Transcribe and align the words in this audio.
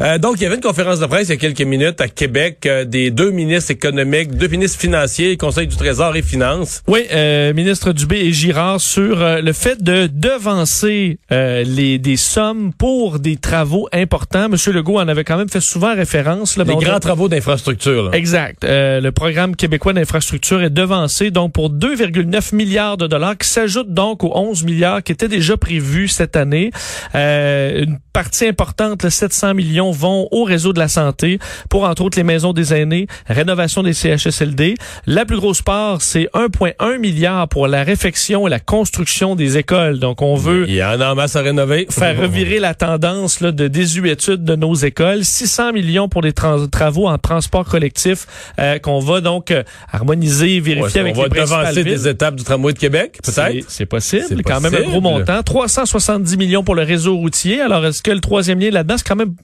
Euh, 0.00 0.18
donc, 0.18 0.34
il 0.36 0.42
y 0.42 0.46
avait 0.46 0.56
une 0.56 0.60
conférence 0.60 1.00
de 1.00 1.06
presse 1.06 1.28
il 1.28 1.30
y 1.30 1.34
a 1.34 1.36
quelques 1.36 1.62
minutes 1.62 2.00
à 2.00 2.08
Québec 2.08 2.64
euh, 2.66 2.84
des 2.84 3.10
deux 3.10 3.30
ministres 3.30 3.70
économiques, 3.70 4.34
deux 4.36 4.48
ministres 4.48 4.78
financiers, 4.78 5.36
Conseil 5.36 5.66
du 5.66 5.76
Trésor 5.76 6.16
et 6.16 6.22
Finances. 6.22 6.82
Oui, 6.86 7.00
euh, 7.12 7.52
ministre 7.54 7.92
Dubé 7.92 8.16
et 8.16 8.32
Girard 8.32 8.80
sur 8.80 9.22
euh, 9.22 9.40
le 9.40 9.52
fait 9.52 9.82
de 9.82 10.08
devancer 10.12 11.18
euh, 11.32 11.62
les 11.64 11.98
des 11.98 12.16
sommes 12.16 12.72
pour 12.72 13.18
des 13.18 13.36
travaux 13.36 13.88
importants. 13.92 14.48
Monsieur 14.48 14.72
Legault 14.72 14.98
en 14.98 15.08
avait 15.08 15.24
quand 15.24 15.36
même 15.36 15.48
fait 15.48 15.60
souvent 15.60 15.94
référence. 15.94 16.56
Là, 16.56 16.64
Les 16.64 16.74
grands 16.76 17.00
travaux 17.00 17.28
d'infrastructure. 17.28 18.10
Exact. 18.14 18.64
Euh, 18.64 19.00
le 19.00 19.12
programme 19.12 19.56
québécois 19.56 19.92
d'infrastructure 19.92 20.62
est 20.62 20.70
devancé 20.70 21.30
donc 21.30 21.52
pour 21.52 21.70
2,9 21.70 22.54
milliards 22.54 22.96
de 22.96 23.06
dollars 23.06 23.36
qui 23.36 23.48
s'ajoutent 23.48 23.92
donc 23.92 24.24
aux 24.24 24.32
11 24.34 24.64
milliards 24.64 25.02
qui 25.02 25.12
étaient 25.12 25.28
déjà 25.28 25.56
prévus 25.56 26.08
cette 26.08 26.36
année. 26.36 26.70
Euh, 27.14 27.84
une 27.84 27.98
partie 28.16 28.46
importante, 28.46 29.02
là, 29.02 29.10
700 29.10 29.52
millions, 29.52 29.90
vont 29.90 30.26
au 30.30 30.44
réseau 30.44 30.72
de 30.72 30.78
la 30.78 30.88
santé 30.88 31.38
pour 31.68 31.84
entre 31.84 32.00
autres 32.02 32.16
les 32.16 32.24
maisons 32.24 32.54
des 32.54 32.72
aînés, 32.72 33.08
rénovation 33.28 33.82
des 33.82 33.92
CHSLD. 33.92 34.72
La 35.06 35.26
plus 35.26 35.36
grosse 35.36 35.60
part, 35.60 36.00
c'est 36.00 36.26
1,1 36.32 36.98
milliard 36.98 37.46
pour 37.46 37.68
la 37.68 37.82
réfection 37.84 38.46
et 38.46 38.50
la 38.50 38.58
construction 38.58 39.36
des 39.36 39.58
écoles. 39.58 39.98
Donc 39.98 40.22
on 40.22 40.34
veut 40.34 40.64
Il 40.66 40.76
y 40.76 40.82
en 40.82 40.98
a 41.02 41.10
en 41.10 41.14
masse 41.14 41.36
à 41.36 41.42
rénover. 41.42 41.86
faire 41.90 42.18
revirer 42.18 42.58
la 42.58 42.72
tendance 42.72 43.40
là, 43.40 43.52
de 43.52 43.68
désuétude 43.68 44.44
de 44.44 44.56
nos 44.56 44.72
écoles. 44.74 45.22
600 45.22 45.74
millions 45.74 46.08
pour 46.08 46.22
des 46.22 46.32
travaux 46.32 47.08
en 47.08 47.18
transport 47.18 47.66
collectif 47.66 48.26
euh, 48.58 48.78
qu'on 48.78 49.00
va 49.00 49.20
donc 49.20 49.50
euh, 49.50 49.62
harmoniser, 49.92 50.58
vérifier 50.60 51.02
Ouais, 51.02 51.10
avec 51.10 51.16
on 51.18 51.22
va 51.22 51.28
les 51.28 51.40
devancer 51.42 51.82
villes. 51.82 51.92
des 51.92 52.08
étapes 52.08 52.36
du 52.36 52.44
tramway 52.44 52.72
de 52.72 52.78
Québec, 52.78 53.18
peut-être. 53.22 53.66
C'est 53.68 53.84
possible. 53.84 54.42
Quand 54.42 54.62
même 54.62 54.74
un 54.74 54.88
gros 54.88 55.02
montant. 55.02 55.42
370 55.42 56.38
millions 56.38 56.64
pour 56.64 56.74
le 56.74 56.82
réseau 56.82 57.14
routier. 57.16 57.60
Alors, 57.60 57.84
est-ce 57.84 58.05
que 58.06 58.12
le 58.12 58.20
troisième 58.20 58.60
lien 58.60 58.70
là-dedans, 58.70 58.98
c'est 58.98 59.06
quand 59.06 59.16
même 59.16 59.34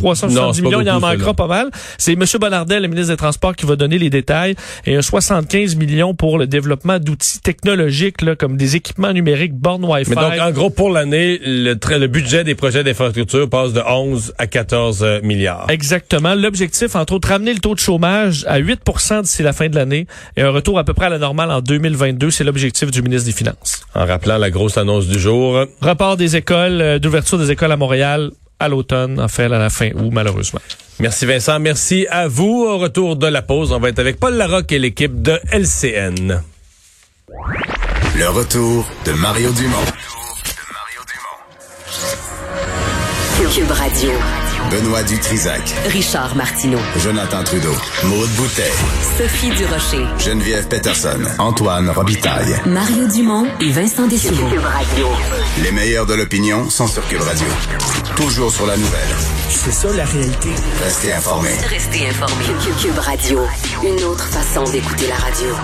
370 0.00 0.34
Non, 0.34 0.52
c'est 0.52 0.62
pas 0.62 0.68
millions, 0.68 0.80
il 0.80 0.90
en 0.90 0.94
beaucoup, 1.00 1.12
manquera 1.12 1.34
pas 1.34 1.46
mal. 1.46 1.70
C'est 1.98 2.12
M. 2.12 2.24
Bonardel, 2.40 2.82
le 2.82 2.88
ministre 2.88 3.12
des 3.12 3.16
Transports, 3.16 3.54
qui 3.54 3.66
va 3.66 3.76
donner 3.76 3.98
les 3.98 4.10
détails. 4.10 4.54
Et 4.86 4.96
un 4.96 5.02
75 5.02 5.76
millions 5.76 6.14
pour 6.14 6.38
le 6.38 6.46
développement 6.46 6.98
d'outils 6.98 7.40
technologiques, 7.40 8.22
là, 8.22 8.36
comme 8.36 8.56
des 8.56 8.76
équipements 8.76 9.12
numériques, 9.12 9.54
bornes 9.54 9.84
Wi-Fi. 9.84 10.10
Mais 10.10 10.16
donc, 10.16 10.32
en 10.40 10.50
gros, 10.50 10.70
pour 10.70 10.90
l'année, 10.90 11.38
le, 11.44 11.74
le 11.74 12.06
budget 12.06 12.44
des 12.44 12.54
projets 12.54 12.84
d'infrastructure 12.84 13.48
passe 13.48 13.72
de 13.72 13.80
11 13.80 14.34
à 14.38 14.46
14 14.46 15.02
euh, 15.02 15.20
milliards. 15.22 15.66
Exactement. 15.68 16.34
L'objectif, 16.34 16.96
entre 16.96 17.14
autres, 17.14 17.28
ramener 17.28 17.52
le 17.52 17.60
taux 17.60 17.74
de 17.74 17.80
chômage 17.80 18.44
à 18.48 18.60
8% 18.60 19.22
d'ici 19.22 19.42
la 19.42 19.52
fin 19.52 19.68
de 19.68 19.74
l'année 19.74 20.06
et 20.36 20.42
un 20.42 20.50
retour 20.50 20.78
à 20.78 20.84
peu 20.84 20.94
près 20.94 21.06
à 21.06 21.10
la 21.10 21.18
normale 21.18 21.50
en 21.50 21.60
2022. 21.60 22.30
C'est 22.30 22.44
l'objectif 22.44 22.90
du 22.90 23.02
ministre 23.02 23.26
des 23.26 23.32
Finances. 23.32 23.84
En 23.94 24.06
rappelant 24.06 24.38
la 24.38 24.50
grosse 24.50 24.78
annonce 24.78 25.06
du 25.06 25.18
jour. 25.18 25.64
Report 25.80 26.16
des 26.16 26.36
écoles, 26.36 26.80
euh, 26.80 26.98
d'ouverture 26.98 27.38
des 27.38 27.50
écoles 27.50 27.72
à 27.72 27.76
Montréal 27.76 28.30
à 28.60 28.68
l'automne, 28.68 29.18
en 29.18 29.28
fait, 29.28 29.44
à 29.44 29.48
la 29.48 29.70
fin 29.70 29.90
août, 29.94 30.10
malheureusement. 30.12 30.60
Merci 31.00 31.24
Vincent, 31.24 31.58
merci 31.58 32.06
à 32.10 32.28
vous. 32.28 32.66
Au 32.68 32.78
retour 32.78 33.16
de 33.16 33.26
la 33.26 33.42
pause, 33.42 33.72
on 33.72 33.80
va 33.80 33.88
être 33.88 33.98
avec 33.98 34.20
Paul 34.20 34.34
Larocque 34.34 34.70
et 34.72 34.78
l'équipe 34.78 35.22
de 35.22 35.40
LCN. 35.50 36.42
Le 38.16 38.28
retour 38.28 38.86
de 39.06 39.12
Mario 39.12 39.50
Dumont. 39.52 39.76
Cube 43.54 43.70
Radio. 43.70 44.10
Benoît 44.68 45.02
Dutrisac. 45.02 45.74
Richard 45.86 46.36
Martineau. 46.36 46.78
Jonathan 46.98 47.42
Trudeau. 47.42 47.74
Maude 48.04 48.28
Boutet. 48.30 48.70
Sophie 49.18 49.50
Durocher. 49.50 50.04
Geneviève 50.18 50.68
Peterson. 50.68 51.20
Antoine 51.38 51.90
Robitaille. 51.90 52.54
Mario 52.66 53.06
Dumont 53.08 53.46
et 53.60 53.70
Vincent 53.70 54.06
Dessureau. 54.06 54.48
Cube 54.48 54.64
Radio. 54.64 55.08
Les 55.62 55.72
meilleurs 55.72 56.06
de 56.06 56.14
l'opinion 56.14 56.68
sont 56.70 56.86
sur 56.86 57.06
Cube 57.08 57.22
Radio. 57.22 57.46
Toujours 58.16 58.52
sur 58.52 58.66
la 58.66 58.76
nouvelle. 58.76 59.16
C'est 59.48 59.72
ça 59.72 59.88
la 59.94 60.04
réalité. 60.04 60.50
Restez 60.84 61.12
informés. 61.12 61.56
Restez 61.68 62.08
informés. 62.08 62.44
Cube 62.80 62.98
Radio. 62.98 63.40
Une 63.82 64.04
autre 64.04 64.28
façon 64.28 64.64
d'écouter 64.70 65.06
la 65.08 65.16
radio. 65.16 65.54